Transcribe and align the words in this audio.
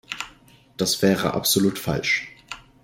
Das 0.77 1.03
wäre 1.03 1.35
absolut 1.35 1.77
falsch. 1.77 2.29